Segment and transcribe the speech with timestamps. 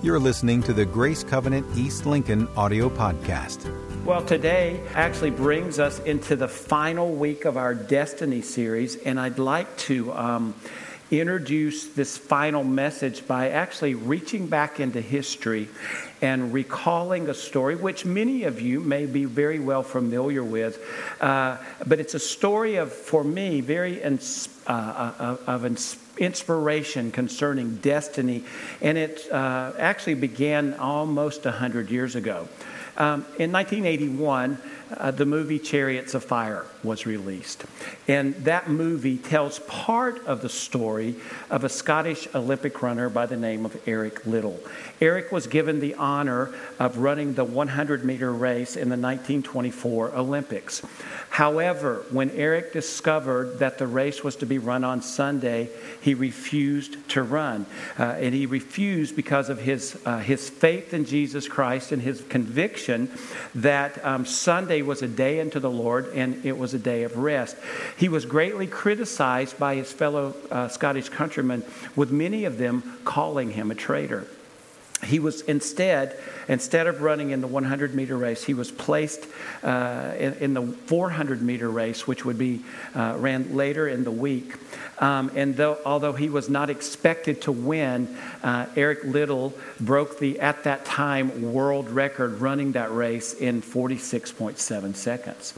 [0.00, 3.66] You're listening to the Grace Covenant East Lincoln audio podcast.
[4.04, 9.40] Well, today actually brings us into the final week of our Destiny series, and I'd
[9.40, 10.54] like to um,
[11.10, 15.68] introduce this final message by actually reaching back into history
[16.20, 20.84] and recalling a story which many of you may be very well familiar with.
[21.20, 21.56] Uh,
[21.86, 25.64] but it's a story of, for me, very ins- uh, uh of
[26.18, 28.44] inspiration concerning destiny,
[28.82, 32.48] and it uh, actually began almost 100 years ago.
[32.98, 34.58] Um, in 1981,
[34.96, 37.64] uh, the movie Chariots of Fire was released.
[38.06, 41.16] And that movie tells part of the story
[41.50, 44.60] of a Scottish Olympic runner by the name of Eric Liddell.
[45.00, 50.82] Eric was given the honor of running the 100 meter race in the 1924 Olympics.
[51.30, 55.68] However, when Eric discovered that the race was to be run on Sunday,
[56.00, 57.66] he refused to run.
[57.98, 62.22] Uh, and he refused because of his, uh, his faith in Jesus Christ and his
[62.22, 63.10] conviction
[63.54, 67.16] that um, Sunday was a day unto the Lord and it was a day of
[67.16, 67.56] rest.
[67.96, 71.64] He was greatly criticized by his fellow uh, Scottish countrymen,
[71.96, 74.26] with many of them calling him a traitor
[75.04, 76.18] he was instead
[76.48, 79.26] instead of running in the 100 meter race he was placed
[79.62, 84.10] uh, in, in, the 400 meter race which would be uh, ran later in the
[84.10, 84.54] week.
[84.98, 90.40] Um, and though, although he was not expected to win uh, eric Liddell broke the
[90.40, 95.54] at that time world record running that race in 46.7 seconds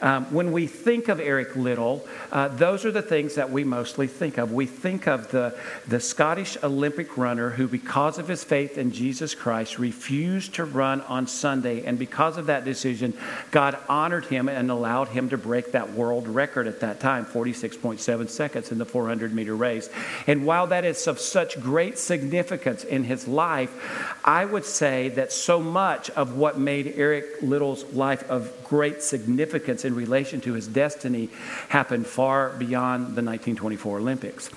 [0.00, 4.06] um, when we think of Eric Liddell, uh, those are the things that we mostly
[4.06, 4.52] think of.
[4.52, 9.34] We think of the, the Scottish Olympic runner who, because of his faith in Jesus
[9.34, 11.84] Christ, refused to run on Sunday.
[11.84, 13.14] And because of that decision,
[13.50, 18.28] God honored him and allowed him to break that world record at that time 46.7
[18.28, 19.90] seconds in the 400 meter race.
[20.26, 25.32] And while that is of such great significance in his life, I would say that
[25.32, 30.66] so much of what made Eric Liddell's life of great significance in relation to his
[30.66, 31.30] destiny
[31.68, 34.50] happened far beyond the 1924 Olympics.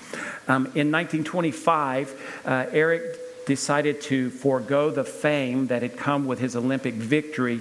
[0.48, 6.56] Um, in 1925, uh, Eric decided to forego the fame that had come with his
[6.56, 7.60] Olympic victory,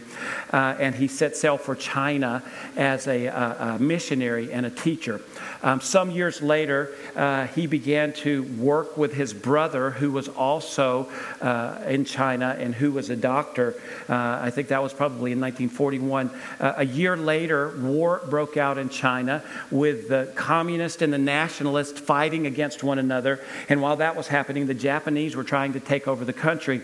[0.53, 2.43] uh, and he set sail for China
[2.75, 5.21] as a, a, a missionary and a teacher.
[5.63, 11.07] Um, some years later, uh, he began to work with his brother, who was also
[11.39, 13.75] uh, in China and who was a doctor.
[14.09, 16.31] Uh, I think that was probably in 1941.
[16.59, 21.99] Uh, a year later, war broke out in China with the communists and the nationalists
[21.99, 23.39] fighting against one another.
[23.69, 26.81] And while that was happening, the Japanese were trying to take over the country.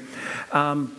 [0.52, 0.96] Um,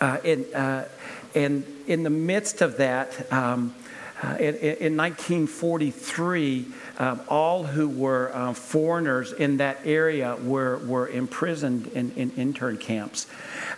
[0.00, 0.86] uh, in, uh,
[1.34, 3.74] and in the midst of that, um,
[4.22, 6.66] uh, in, in, 1943,
[6.98, 12.76] um, all who were uh, foreigners in that area were, were imprisoned in, in intern
[12.78, 13.28] camps.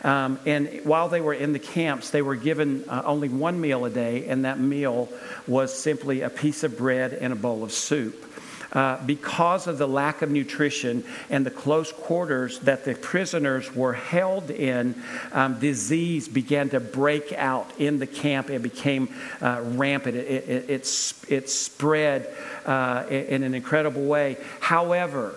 [0.02, 3.84] Um, and while they were in the camps, they were given uh, only one meal
[3.84, 5.10] a day, and that meal
[5.46, 8.29] was simply a piece of bread and a bowl of soup.
[8.72, 13.94] Uh, because of the lack of nutrition and the close quarters that the prisoners were
[13.94, 14.94] held in,
[15.32, 18.48] um, disease began to break out in the camp.
[18.48, 20.16] It became uh, rampant.
[20.16, 22.32] It, it, it, it spread
[22.64, 24.36] uh, in an incredible way.
[24.60, 25.34] However,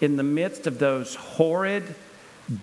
[0.00, 1.94] in the midst of those horrid,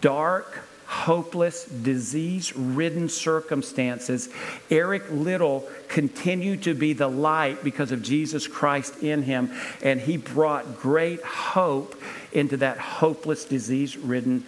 [0.02, 4.30] dark, hopeless, disease ridden circumstances,
[4.72, 9.52] Eric Liddell continued to be the light because of Jesus Christ in him,
[9.84, 14.46] and he brought great hope into that hopeless, disease ridden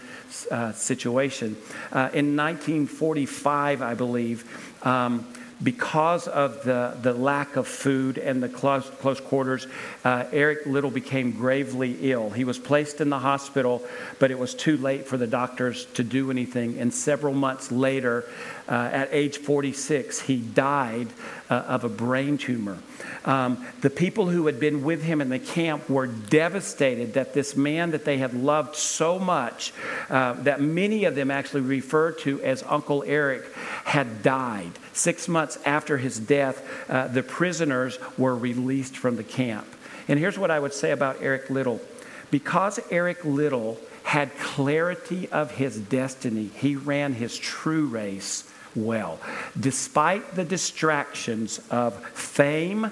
[0.50, 1.58] uh, situation.
[1.92, 5.28] Uh, in 1945, I believe, um,
[5.62, 9.68] because of the, the lack of food and the close, close quarters,
[10.06, 12.30] uh, Eric Liddell became gravely ill.
[12.30, 13.86] He was placed in the hospital,
[14.20, 16.80] but it was too late for the doctors to do anything.
[16.80, 18.26] And several months later,
[18.70, 21.08] uh, at age 46, he died
[21.50, 22.78] uh, of a brain tumor.
[23.26, 27.56] Um, the people who had been with him in the camp were devastated that this
[27.56, 29.74] man that they had loved so much,
[30.10, 33.52] uh, that many of them actually referred to as Uncle Eric,
[33.86, 34.72] had died.
[34.94, 39.68] Six months after his death, uh, the prisoners were released from the camp.
[40.08, 41.82] And here's what I would say about Eric Liddell
[42.30, 48.50] Because Eric Liddell had clarity of his destiny, he ran his true race
[48.86, 49.20] well.
[49.60, 52.92] Despite the distractions of fame,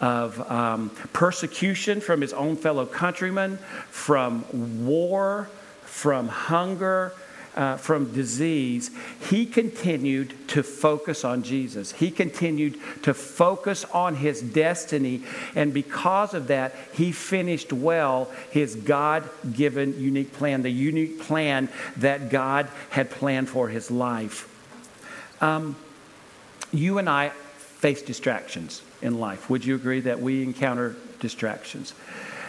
[0.00, 3.58] of um, persecution from his own fellow countrymen,
[3.90, 4.44] from
[4.86, 5.48] war,
[5.82, 7.12] from hunger,
[7.56, 8.90] uh, from disease,
[9.28, 11.92] he continued to focus on Jesus.
[11.92, 15.22] He continued to focus on his destiny.
[15.54, 21.68] And because of that, he finished well his God given unique plan, the unique plan
[21.96, 24.46] that God had planned for his life.
[25.40, 25.76] Um,
[26.72, 29.48] you and I face distractions in life.
[29.48, 31.94] Would you agree that we encounter distractions?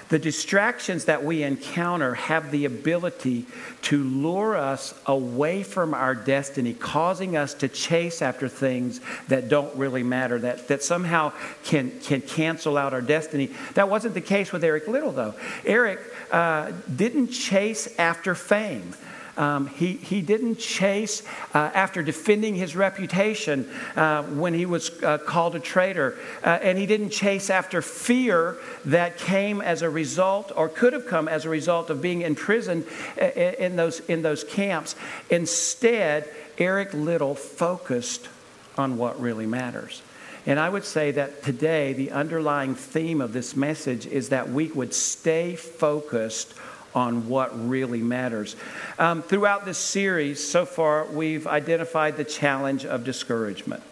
[0.10, 3.46] The distractions that we encounter have the ability
[3.84, 9.00] to lure us away from our destiny, causing us to chase after things
[9.30, 11.32] that don't really matter, that, that somehow
[11.64, 13.52] can, can cancel out our destiny.
[13.76, 15.34] That wasn't the case with Eric Liddell, though.
[15.64, 18.94] Eric uh, didn't chase after fame.
[19.42, 21.24] Um, he, he didn't chase
[21.56, 26.16] uh, after defending his reputation uh, when he was uh, called a traitor.
[26.44, 31.08] Uh, and he didn't chase after fear that came as a result or could have
[31.08, 32.86] come as a result of being imprisoned
[33.20, 34.96] uh, in those, in those camps.
[35.32, 36.30] Instead,
[36.60, 38.30] Eric Liddell focused
[38.78, 40.04] on what really matters.
[40.46, 44.68] And I would say that today, the underlying theme of this message is that we
[44.68, 46.54] would stay focused
[46.94, 48.56] on what really matters.
[49.00, 53.84] Um, throughout this series so far, we've identified the challenge of discouragement.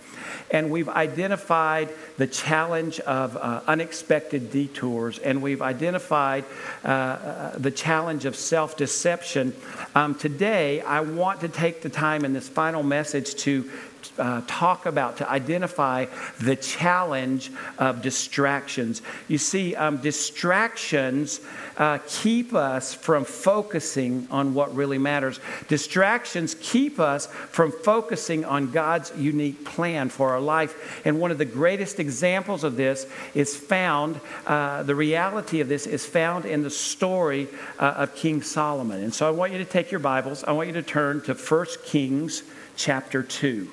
[0.51, 6.43] And we've identified the challenge of uh, unexpected detours, and we've identified
[6.83, 9.53] uh, uh, the challenge of self deception.
[9.93, 13.69] Um, today, I want to take the time in this final message to
[14.17, 16.05] uh, talk about, to identify
[16.41, 19.01] the challenge of distractions.
[19.27, 21.41] You see, um, distractions
[21.79, 25.39] uh, keep us from focusing on what really matters.
[25.69, 31.01] Distractions keep us from focusing on God's unique plan for our life.
[31.05, 35.87] And one of the greatest examples of this is found, uh, the reality of this
[35.87, 37.47] is found in the story
[37.79, 39.01] uh, of King Solomon.
[39.01, 41.33] And so I want you to take your Bibles, I want you to turn to
[41.33, 42.43] 1 Kings
[42.75, 43.71] chapter 2.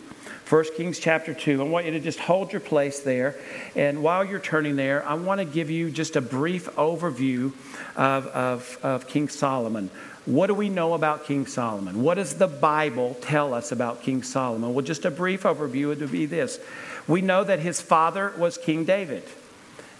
[0.48, 1.60] 1 Kings chapter 2.
[1.60, 3.34] I want you to just hold your place there.
[3.74, 7.52] And while you're turning there, I want to give you just a brief overview
[7.96, 9.90] of, of, of King Solomon.
[10.24, 12.00] What do we know about King Solomon?
[12.00, 14.72] What does the Bible tell us about King Solomon?
[14.72, 16.60] Well, just a brief overview would be this.
[17.08, 19.24] We know that his father was King David,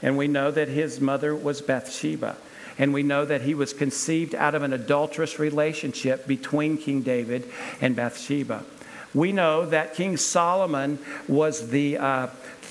[0.01, 2.37] and we know that his mother was Bathsheba.
[2.79, 7.51] And we know that he was conceived out of an adulterous relationship between King David
[7.81, 8.65] and Bathsheba
[9.15, 10.99] we know that King Solomon
[11.29, 12.27] was the uh,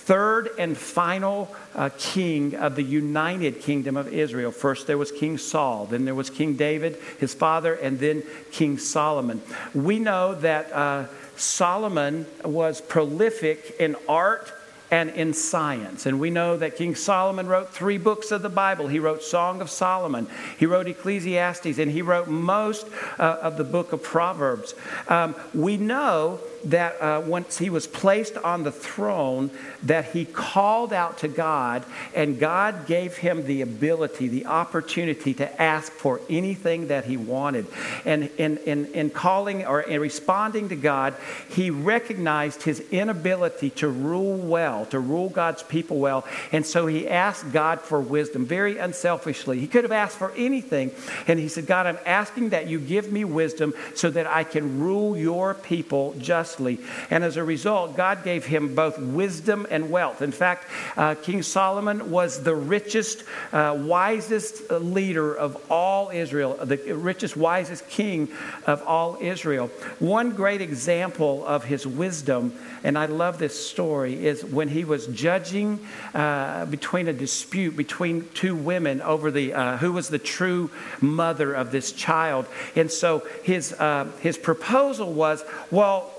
[0.05, 4.51] third and final uh, king of the united kingdom of Israel.
[4.51, 8.21] First, there was King Saul, then there was King David, his father, and then
[8.51, 9.41] King Solomon.
[9.73, 11.05] We know that uh,
[11.37, 14.53] Solomon was prolific in art
[14.91, 16.05] and in science.
[16.05, 18.87] And we know that King Solomon wrote three books of the Bible.
[18.87, 20.27] He wrote Song of Solomon,
[20.57, 22.87] he wrote Ecclesiastes, and he wrote most
[23.17, 24.75] uh, of the book of Proverbs.
[25.07, 29.51] Um, we know that uh, once he was placed on the throne,
[29.83, 35.61] that he called out to God, and God gave him the ability, the opportunity to
[35.61, 37.67] ask for anything that he wanted.
[38.03, 41.15] And in, in, in calling or in responding to God,
[41.49, 46.25] he recognized his inability to rule well, to rule God's people well.
[46.51, 49.59] And so he asked God for wisdom very unselfishly.
[49.59, 50.91] He could have asked for anything.
[51.27, 54.79] And he said, God, I'm asking that you give me wisdom so that I can
[54.79, 56.79] rule your people justly justly.
[57.09, 60.21] And as a result, God gave him both wisdom and wealth.
[60.21, 60.65] In fact,
[60.97, 67.87] uh, King Solomon was the richest, uh, wisest leader of all Israel, the richest, wisest
[67.89, 68.29] king
[68.65, 69.67] of all Israel.
[69.99, 75.07] One great example of his wisdom, and I love this story, is when he was
[75.07, 75.79] judging
[76.13, 80.69] uh, between a dispute between two women over the uh, who was the true
[81.01, 82.45] mother of this child.
[82.75, 86.14] And so his, uh, his proposal was, well,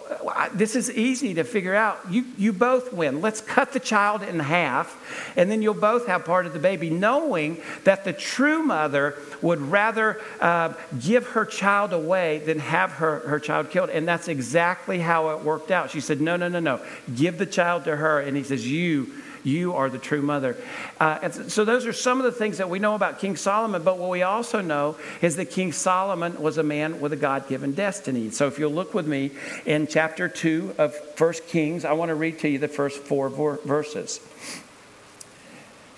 [0.52, 2.00] this is easy to figure out.
[2.10, 3.20] You, you both win.
[3.20, 6.90] Let's cut the child in half, and then you'll both have part of the baby,
[6.90, 13.20] knowing that the true mother would rather uh, give her child away than have her,
[13.20, 13.90] her child killed.
[13.90, 15.90] And that's exactly how it worked out.
[15.90, 16.80] She said, No, no, no, no.
[17.14, 18.20] Give the child to her.
[18.20, 19.12] And he says, You
[19.46, 20.56] you are the true mother.
[20.98, 23.82] Uh, so, those are some of the things that we know about King Solomon.
[23.82, 27.48] But what we also know is that King Solomon was a man with a God
[27.48, 28.30] given destiny.
[28.30, 29.30] So, if you'll look with me
[29.64, 33.28] in chapter 2 of First Kings, I want to read to you the first four
[33.28, 34.20] verses.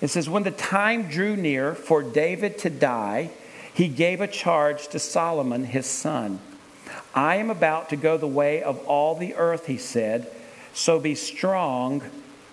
[0.01, 3.31] It says, When the time drew near for David to die,
[3.73, 6.39] he gave a charge to Solomon, his son.
[7.15, 10.31] I am about to go the way of all the earth, he said,
[10.73, 12.01] so be strong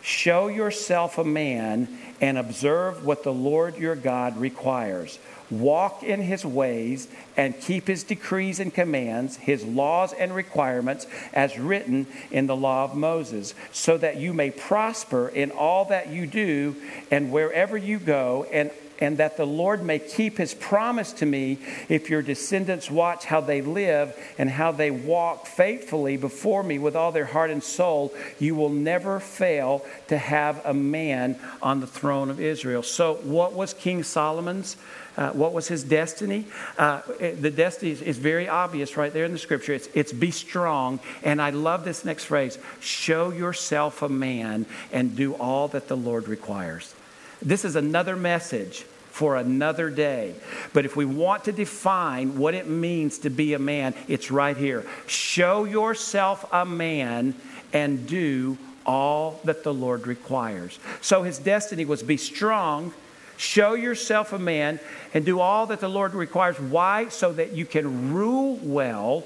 [0.07, 1.89] Show yourself a man
[2.21, 5.19] and observe what the Lord your God requires.
[5.51, 11.59] Walk in his ways and keep his decrees and commands, his laws and requirements, as
[11.59, 16.29] written in the law of Moses, so that you may prosper in all that you
[16.29, 16.77] do
[17.11, 21.59] and wherever you go, and and that the Lord may keep his promise to me
[21.89, 26.97] if your descendants watch how they live and how they walk faithfully before me with
[26.97, 28.15] all their heart and soul.
[28.39, 32.83] You will never fail to have a man on the throne of Israel.
[32.83, 34.77] So, what was King Solomon's?
[35.17, 36.45] Uh, what was his destiny?
[36.77, 39.73] Uh, the destiny is, is, very obvious right there in the scripture.
[39.73, 41.01] It's, it's be strong.
[41.23, 45.97] And I love this next phrase show yourself a man and do all that the
[45.97, 46.95] Lord requires.
[47.43, 50.35] This is another message for another day.
[50.75, 54.57] But if we want to define what it means to be a man, it's right
[54.57, 54.85] here.
[55.07, 57.35] Show yourself a man
[57.73, 60.79] and do all that the Lord requires.
[61.01, 62.93] So his destiny was be strong,
[63.37, 64.81] show yourself a man,
[65.15, 66.61] and do all that the Lord requires.
[66.61, 67.09] Why?
[67.09, 69.25] So that you can rule well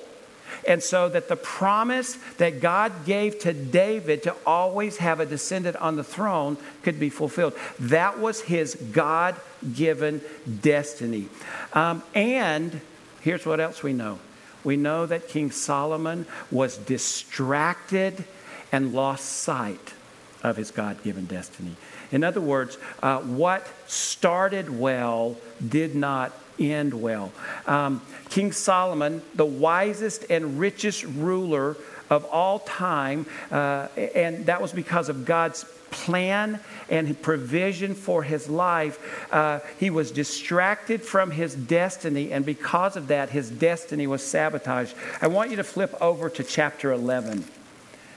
[0.66, 5.76] and so that the promise that God gave to David to always have a descendant
[5.76, 7.54] on the throne could be fulfilled.
[7.78, 9.36] That was his God
[9.74, 10.20] given
[10.60, 11.28] destiny.
[11.72, 12.80] Um, and
[13.20, 14.18] here's what else we know
[14.62, 18.24] we know that King Solomon was distracted
[18.72, 19.94] and lost sight
[20.42, 21.76] of his God given destiny.
[22.12, 27.32] In other words, uh, what started well did not end well.
[27.66, 31.76] Um, King Solomon, the wisest and richest ruler
[32.10, 38.48] of all time, uh, and that was because of God's plan and provision for his
[38.48, 39.32] life.
[39.32, 44.94] Uh, he was distracted from his destiny, and because of that, his destiny was sabotaged.
[45.20, 47.44] I want you to flip over to chapter 11.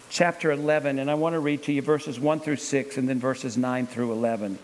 [0.09, 3.19] Chapter 11, and I want to read to you verses 1 through 6 and then
[3.19, 4.59] verses 9 through 11.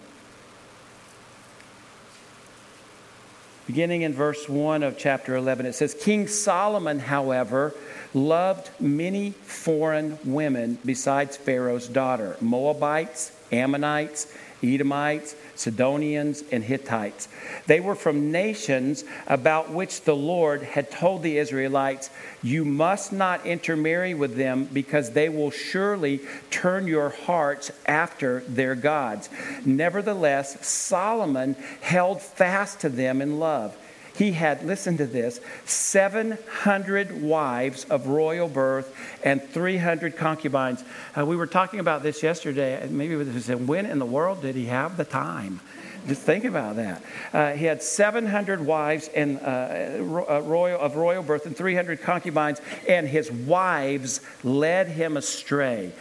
[3.69, 5.67] Beginning in verse 1 of chapter 11.
[5.67, 7.75] It says, King Solomon, however,
[8.15, 17.27] loved many foreign women besides Pharaoh's daughter Moabites, Ammonites, Edomites, Sidonians, and Hittites.
[17.67, 22.09] They were from nations about which the Lord had told the Israelites,
[22.41, 28.75] You must not intermarry with them because they will surely turn your hearts after their
[28.75, 29.29] gods.
[29.65, 33.77] Nevertheless, Solomon held fast to them in love
[34.19, 40.83] he had, listen to this, 700 wives of royal birth and 300 concubines.
[41.17, 42.85] Uh, we were talking about this yesterday.
[42.89, 45.61] Maybe we said, when in the world did he have the time?
[46.05, 47.01] Just think about that.
[47.31, 52.59] Uh, he had 700 wives and uh, uh, royal of royal birth and 300 concubines,
[52.87, 55.91] and his wives led him astray.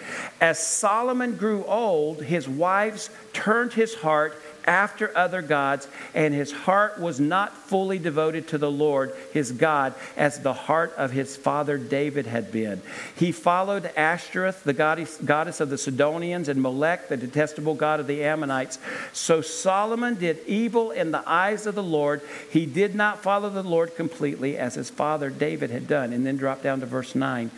[0.40, 7.00] As Solomon grew old, his wives turned his heart after other gods, and his heart
[7.00, 11.78] was not fully devoted to the Lord his God as the heart of his father
[11.78, 12.82] David had been.
[13.16, 18.22] He followed Ashtoreth, the goddess of the Sidonians, and Molech, the detestable god of the
[18.22, 18.78] Ammonites.
[19.14, 22.20] So Solomon did evil in the eyes of the Lord.
[22.50, 26.12] He did not follow the Lord completely as his father David had done.
[26.12, 27.50] And then drop down to verse 9.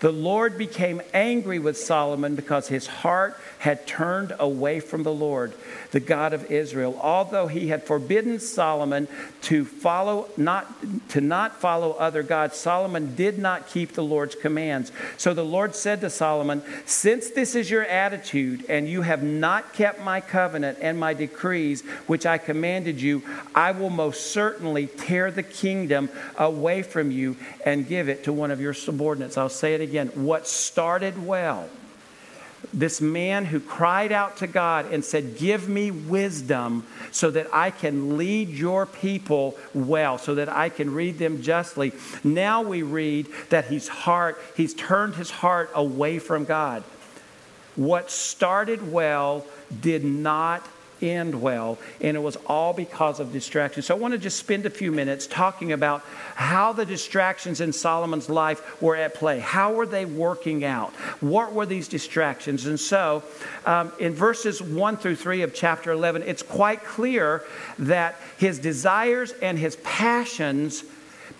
[0.00, 5.52] The Lord became angry with Solomon because his heart had turned away from the Lord,
[5.90, 6.98] the God of Israel.
[7.00, 9.08] Although he had forbidden Solomon
[9.42, 10.66] to follow not
[11.10, 14.92] to not follow other gods, Solomon did not keep the Lord's commands.
[15.16, 19.72] So the Lord said to Solomon, "Since this is your attitude and you have not
[19.72, 23.22] kept my covenant and my decrees which I commanded you,
[23.54, 28.50] I will most certainly tear the kingdom away from you and give it to one
[28.50, 30.08] of your subordinates." I'll say it again.
[30.08, 31.68] What started well
[32.72, 37.70] this man who cried out to God and said, Give me wisdom so that I
[37.70, 41.92] can lead your people well, so that I can read them justly.
[42.24, 46.82] Now we read that his heart, he's turned his heart away from God.
[47.76, 49.46] What started well
[49.80, 50.66] did not
[51.02, 53.82] end well, and it was all because of distraction.
[53.82, 56.02] So I want to just spend a few minutes talking about
[56.34, 59.38] how the distractions in Solomon's life were at play.
[59.38, 60.92] How were they working out?
[61.20, 62.66] What were these distractions?
[62.66, 63.22] And so
[63.64, 67.44] um, in verses 1 through 3 of chapter 11, it's quite clear
[67.78, 70.84] that his desires and his passions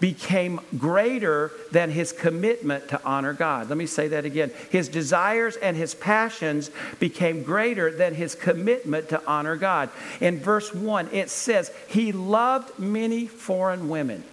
[0.01, 3.69] became greater than his commitment to honor God.
[3.69, 4.51] Let me say that again.
[4.71, 9.91] His desires and his passions became greater than his commitment to honor God.
[10.21, 14.25] In verse 1, it says, He loved many foreign women.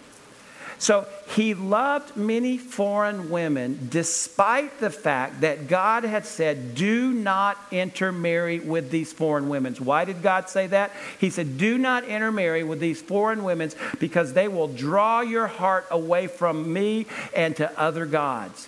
[0.84, 7.58] So he loved many foreign women despite the fact that God had said, Do not
[7.72, 9.76] intermarry with these foreign women.
[9.76, 10.92] Why did God say that?
[11.20, 15.86] He said, Do not intermarry with these foreign women because they will draw your heart
[15.90, 18.68] away from me and to other gods.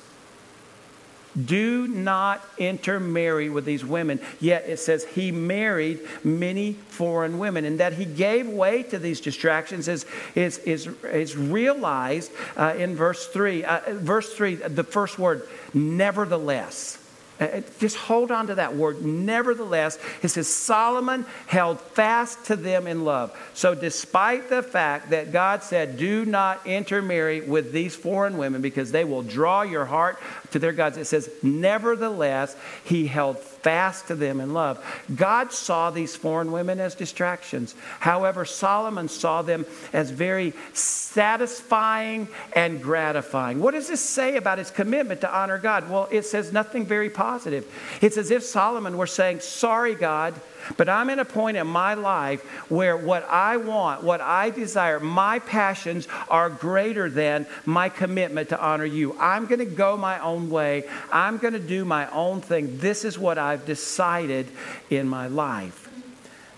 [1.43, 4.19] Do not intermarry with these women.
[4.39, 9.19] Yet it says he married many foreign women, and that he gave way to these
[9.21, 13.63] distractions is, is, is, is realized uh, in verse 3.
[13.65, 16.97] Uh, verse 3, the first word, nevertheless.
[17.39, 19.03] Uh, just hold on to that word.
[19.03, 23.37] Nevertheless, it says Solomon held fast to them in love.
[23.53, 28.91] So, despite the fact that God said, Do not intermarry with these foreign women because
[28.91, 30.17] they will draw your heart
[30.51, 34.83] to their gods, it says, Nevertheless, he held fast to them in love.
[35.15, 37.73] God saw these foreign women as distractions.
[37.99, 43.59] However, Solomon saw them as very satisfying and gratifying.
[43.59, 45.89] What does this say about his commitment to honor God?
[45.89, 47.65] Well, it says nothing very positive.
[48.01, 50.35] It's as if Solomon were saying, Sorry, God.
[50.77, 54.99] But I'm in a point in my life where what I want, what I desire,
[54.99, 59.15] my passions are greater than my commitment to honor you.
[59.19, 60.89] I'm going to go my own way.
[61.11, 62.77] I'm going to do my own thing.
[62.77, 64.47] This is what I've decided
[64.89, 65.89] in my life.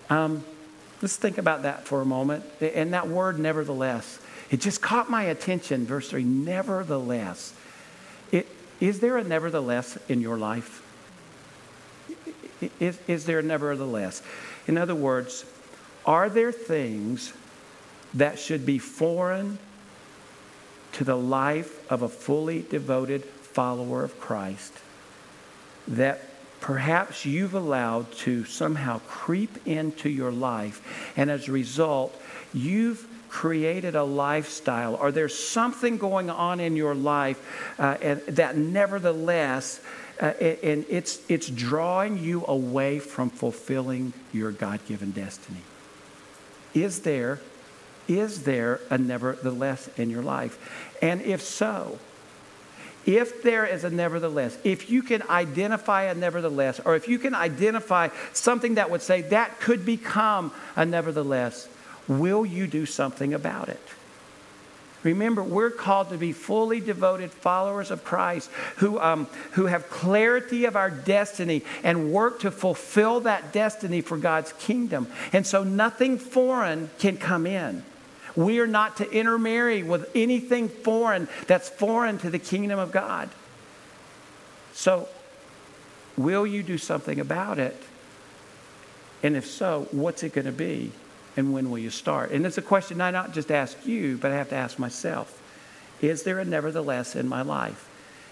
[0.09, 0.43] Um,
[1.01, 2.45] let's think about that for a moment.
[2.61, 5.85] And that word, nevertheless, it just caught my attention.
[5.85, 7.53] Verse 3 nevertheless.
[8.31, 8.47] It,
[8.79, 10.83] is there a nevertheless in your life?
[12.79, 14.21] Is, is there nevertheless?
[14.67, 15.45] In other words,
[16.05, 17.33] are there things
[18.13, 19.59] that should be foreign
[20.93, 24.73] to the life of a fully devoted follower of Christ
[25.87, 26.21] that
[26.59, 32.19] perhaps you've allowed to somehow creep into your life, and as a result,
[32.53, 38.57] you've created a lifestyle, or there's something going on in your life uh, and that
[38.57, 39.79] nevertheless
[40.19, 45.61] uh, and it's, it's drawing you away from fulfilling your God given destiny.
[46.73, 47.39] Is there,
[48.07, 50.93] is there a nevertheless in your life?
[51.01, 51.99] And if so,
[53.05, 57.33] if there is a nevertheless, if you can identify a nevertheless, or if you can
[57.33, 61.69] identify something that would say that could become a nevertheless,
[62.07, 63.81] will you do something about it?
[65.07, 70.65] Remember, we're called to be fully devoted followers of Christ who, um, who have clarity
[70.65, 75.07] of our destiny and work to fulfill that destiny for God's kingdom.
[75.31, 77.85] And so nothing foreign can come in.
[78.35, 83.29] We are not to intermarry with anything foreign that's foreign to the kingdom of God.
[84.73, 85.07] So,
[86.17, 87.81] will you do something about it?
[89.23, 90.91] And if so, what's it going to be?
[91.37, 92.31] And when will you start?
[92.31, 95.41] And it's a question I not just ask you, but I have to ask myself
[96.01, 97.87] Is there a nevertheless in my life?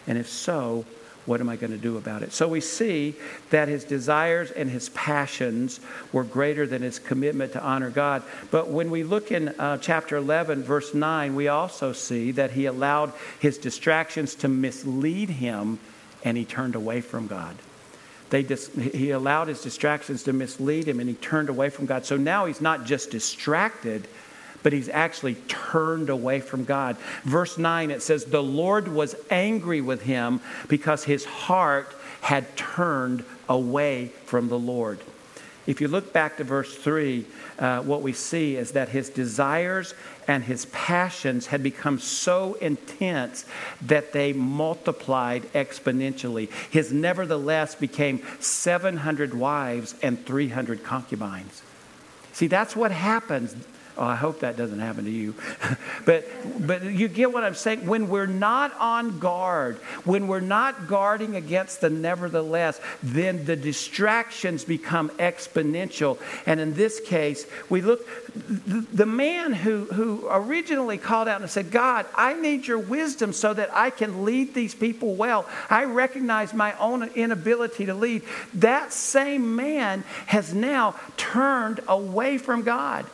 [0.07, 0.85] And if so,
[1.25, 2.33] what am I going to do about it?
[2.33, 3.15] So we see
[3.49, 5.79] that his desires and his passions
[6.11, 8.23] were greater than his commitment to honor God.
[8.51, 12.65] But when we look in uh, chapter 11, verse 9, we also see that he
[12.65, 15.79] allowed his distractions to mislead him
[16.23, 17.55] and he turned away from God.
[18.29, 22.05] They dis- he allowed his distractions to mislead him and he turned away from God.
[22.05, 24.07] So now he's not just distracted,
[24.63, 26.97] but he's actually turned away from God.
[27.23, 33.23] Verse 9, it says, The Lord was angry with him because his heart had turned
[33.47, 34.99] away from the Lord.
[35.67, 37.25] If you look back to verse 3,
[37.57, 39.93] uh, what we see is that his desires
[40.27, 43.45] and his passions had become so intense
[43.81, 46.51] that they multiplied exponentially.
[46.69, 51.63] His nevertheless became 700 wives and 300 concubines.
[52.33, 53.55] See, that's what happens
[53.97, 55.35] Oh, I hope that doesn't happen to you.
[56.05, 56.27] but,
[56.59, 57.87] but you get what I'm saying?
[57.87, 64.65] When we're not on guard, when we're not guarding against the nevertheless, then the distractions
[64.65, 66.19] become exponential.
[66.45, 68.05] And in this case, we look,
[68.35, 73.53] the man who, who originally called out and said, God, I need your wisdom so
[73.53, 75.47] that I can lead these people well.
[75.69, 78.23] I recognize my own inability to lead.
[78.55, 83.05] That same man has now turned away from God.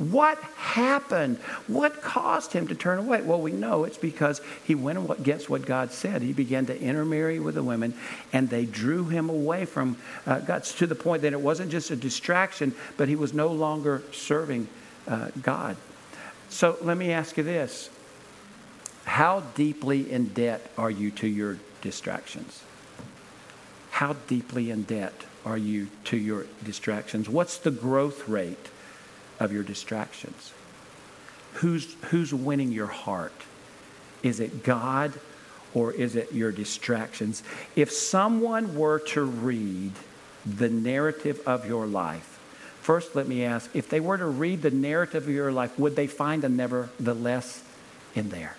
[0.00, 1.36] What happened?
[1.66, 3.20] What caused him to turn away?
[3.20, 6.22] Well, we know it's because he went against what God said.
[6.22, 7.92] He began to intermarry with the women,
[8.32, 11.90] and they drew him away from uh, God to the point that it wasn't just
[11.90, 14.68] a distraction, but he was no longer serving
[15.06, 15.76] uh, God.
[16.48, 17.90] So let me ask you this
[19.04, 22.62] How deeply in debt are you to your distractions?
[23.90, 25.12] How deeply in debt
[25.44, 27.28] are you to your distractions?
[27.28, 28.70] What's the growth rate?
[29.40, 30.52] Of your distractions?
[31.54, 33.32] Who's, who's winning your heart?
[34.22, 35.18] Is it God
[35.74, 37.42] or is it your distractions?
[37.74, 39.92] If someone were to read
[40.44, 42.38] the narrative of your life,
[42.82, 45.96] first let me ask if they were to read the narrative of your life, would
[45.96, 47.62] they find a nevertheless
[48.14, 48.56] in there?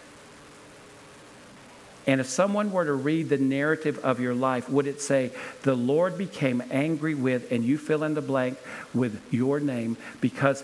[2.08, 5.76] And if someone were to read the narrative of your life, would it say, The
[5.76, 8.58] Lord became angry with, and you fill in the blank
[8.94, 10.64] with your name because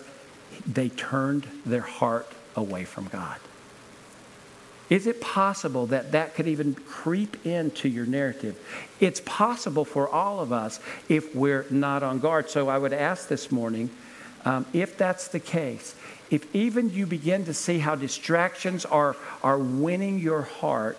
[0.66, 3.38] they turned their heart away from God?
[4.90, 8.58] Is it possible that that could even creep into your narrative?
[9.00, 12.48] It's possible for all of us if we're not on guard.
[12.48, 13.90] So I would ask this morning
[14.44, 15.94] um, if that's the case,
[16.30, 20.98] if even you begin to see how distractions are, are winning your heart,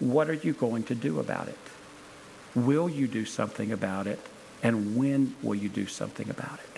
[0.00, 1.58] what are you going to do about it?
[2.54, 4.18] Will you do something about it?
[4.62, 6.70] And when will you do something about it?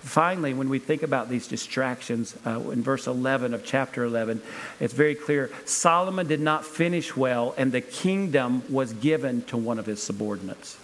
[0.00, 4.42] Finally, when we think about these distractions, uh, in verse 11 of chapter 11,
[4.78, 9.78] it's very clear Solomon did not finish well, and the kingdom was given to one
[9.78, 10.76] of his subordinates.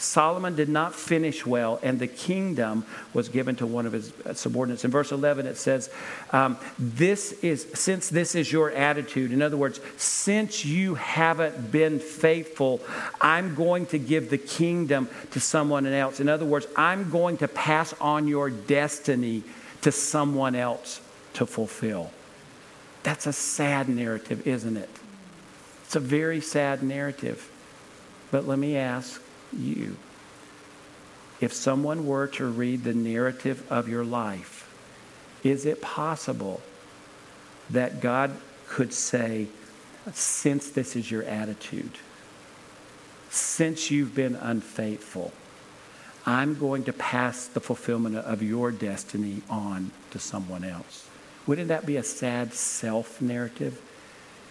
[0.00, 4.82] Solomon did not finish well, and the kingdom was given to one of his subordinates.
[4.82, 5.90] In verse 11, it says,
[6.30, 11.98] um, This is, since this is your attitude, in other words, since you haven't been
[11.98, 12.80] faithful,
[13.20, 16.18] I'm going to give the kingdom to someone else.
[16.18, 19.42] In other words, I'm going to pass on your destiny
[19.82, 21.02] to someone else
[21.34, 22.10] to fulfill.
[23.02, 24.90] That's a sad narrative, isn't it?
[25.84, 27.50] It's a very sad narrative.
[28.30, 29.20] But let me ask
[29.52, 29.96] you.
[31.40, 34.68] If someone were to read the narrative of your life,
[35.42, 36.60] is it possible
[37.70, 38.36] that God
[38.68, 39.48] could say,
[40.12, 41.92] since this is your attitude,
[43.30, 45.32] since you've been unfaithful,
[46.26, 51.08] I'm going to pass the fulfillment of your destiny on to someone else?
[51.46, 53.80] Wouldn't that be a sad self narrative?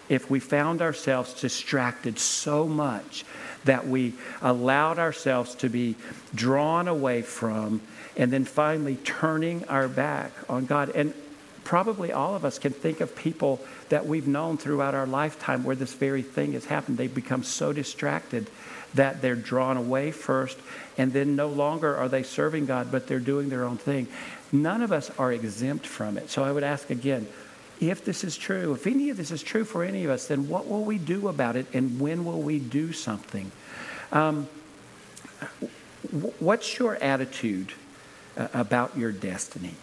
[0.10, 3.24] If we found ourselves distracted so much
[3.66, 5.96] that we allowed ourselves to be
[6.34, 7.82] drawn away from,
[8.18, 10.90] and then finally turning our back on God.
[10.90, 11.14] And
[11.64, 15.76] probably all of us can think of people that we've known throughout our lifetime where
[15.76, 16.98] this very thing has happened.
[16.98, 18.50] They've become so distracted
[18.96, 20.58] that they're drawn away first,
[20.98, 24.08] and then no longer are they serving God, but they're doing their own thing.
[24.52, 26.30] None of us are exempt from it.
[26.30, 27.28] So I would ask again
[27.80, 30.50] if this is true, if any of this is true for any of us, then
[30.50, 33.52] what will we do about it and when will we do something?
[34.12, 34.48] Um,
[36.40, 37.74] what's your attitude
[38.38, 39.76] uh, about your destiny?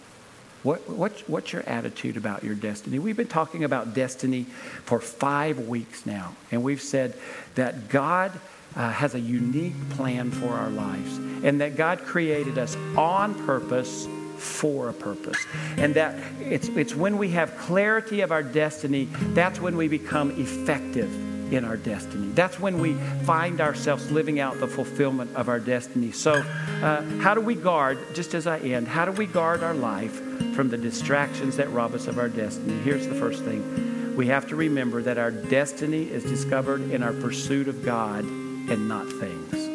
[0.62, 2.98] What, what, what's your attitude about your destiny?
[2.98, 4.44] We've been talking about destiny
[4.84, 7.14] for five weeks now, and we've said
[7.54, 8.32] that God
[8.74, 14.08] uh, has a unique plan for our lives, and that God created us on purpose
[14.36, 15.38] for a purpose.
[15.76, 20.30] And that it's, it's when we have clarity of our destiny, that's when we become
[20.40, 21.10] effective
[21.52, 22.32] in our destiny.
[22.32, 22.94] That's when we
[23.24, 26.12] find ourselves living out the fulfillment of our destiny.
[26.12, 29.74] So, uh, how do we guard, just as I end, how do we guard our
[29.74, 30.14] life
[30.54, 32.74] from the distractions that rob us of our destiny?
[32.82, 37.12] Here's the first thing we have to remember that our destiny is discovered in our
[37.12, 39.65] pursuit of God and not things.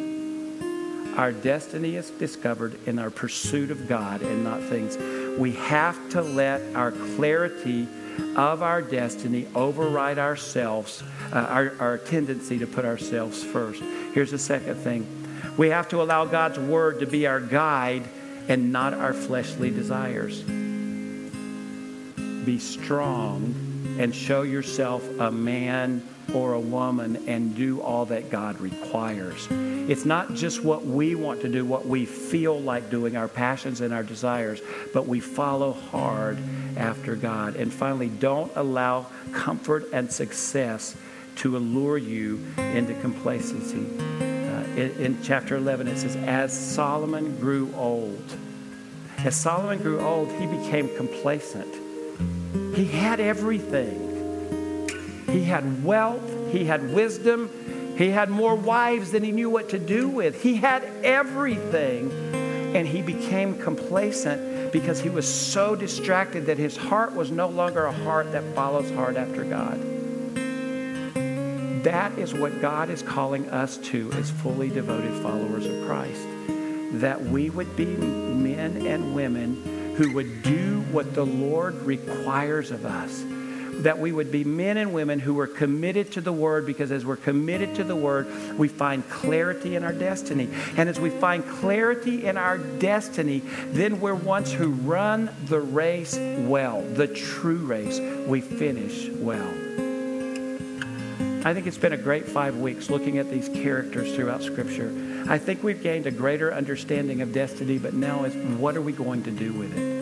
[1.16, 4.96] Our destiny is discovered in our pursuit of God and not things.
[5.38, 7.86] We have to let our clarity
[8.36, 13.82] of our destiny override ourselves, uh, our, our tendency to put ourselves first.
[14.14, 15.06] Here's the second thing
[15.58, 18.04] we have to allow God's word to be our guide
[18.48, 20.42] and not our fleshly desires.
[22.44, 23.54] Be strong
[23.98, 26.02] and show yourself a man
[26.34, 29.46] or a woman and do all that God requires.
[29.50, 33.80] It's not just what we want to do, what we feel like doing, our passions
[33.80, 34.60] and our desires,
[34.92, 36.38] but we follow hard
[36.76, 37.56] after God.
[37.56, 40.96] And finally, don't allow comfort and success
[41.36, 43.86] to allure you into complacency.
[43.98, 48.22] Uh, in, in chapter 11, it says, As Solomon grew old,
[49.18, 51.74] as Solomon grew old, he became complacent.
[52.74, 54.11] He had everything.
[55.32, 57.50] He had wealth, he had wisdom,
[57.96, 60.42] he had more wives than he knew what to do with.
[60.42, 62.10] He had everything.
[62.74, 67.84] And he became complacent because he was so distracted that his heart was no longer
[67.84, 69.78] a heart that follows hard after God.
[71.84, 76.26] That is what God is calling us to as fully devoted followers of Christ.
[77.00, 82.86] That we would be men and women who would do what the Lord requires of
[82.86, 83.22] us
[83.82, 87.04] that we would be men and women who were committed to the Word because as
[87.04, 88.26] we're committed to the Word,
[88.58, 90.48] we find clarity in our destiny.
[90.76, 96.16] And as we find clarity in our destiny, then we're ones who run the race
[96.16, 98.00] well, the true race.
[98.26, 99.52] We finish well.
[101.44, 104.92] I think it's been a great five weeks looking at these characters throughout Scripture.
[105.28, 108.92] I think we've gained a greater understanding of destiny, but now is what are we
[108.92, 110.01] going to do with it?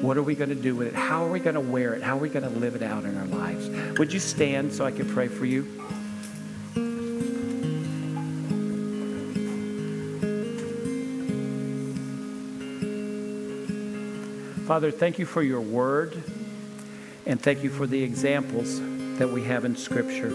[0.00, 0.94] What are we going to do with it?
[0.94, 2.02] How are we going to wear it?
[2.02, 3.68] How are we going to live it out in our lives?
[3.98, 5.64] Would you stand so I could pray for you?
[14.66, 16.22] Father, thank you for your word
[17.26, 18.80] and thank you for the examples
[19.18, 20.30] that we have in Scripture.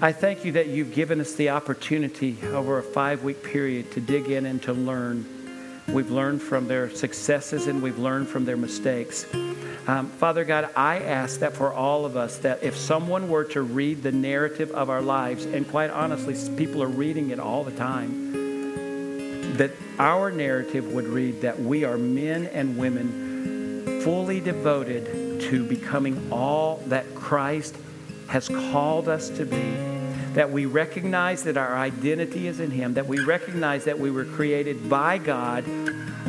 [0.00, 4.00] I thank you that you've given us the opportunity over a five week period to
[4.00, 5.41] dig in and to learn.
[5.88, 9.26] We've learned from their successes and we've learned from their mistakes.
[9.86, 13.62] Um, Father God, I ask that for all of us, that if someone were to
[13.62, 17.72] read the narrative of our lives, and quite honestly, people are reading it all the
[17.72, 25.64] time, that our narrative would read that we are men and women fully devoted to
[25.64, 27.76] becoming all that Christ
[28.28, 30.01] has called us to be.
[30.34, 34.24] That we recognize that our identity is in Him, that we recognize that we were
[34.24, 35.64] created by God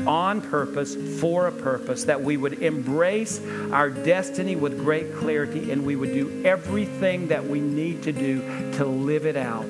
[0.07, 3.39] on purpose, for a purpose, that we would embrace
[3.71, 8.41] our destiny with great clarity and we would do everything that we need to do
[8.73, 9.69] to live it out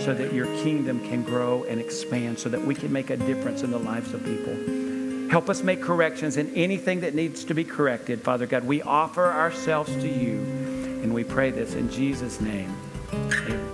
[0.00, 3.62] so that your kingdom can grow and expand, so that we can make a difference
[3.62, 5.30] in the lives of people.
[5.30, 8.64] Help us make corrections in anything that needs to be corrected, Father God.
[8.64, 10.38] We offer ourselves to you,
[11.02, 12.74] and we pray this in Jesus' name.
[13.12, 13.73] Amen.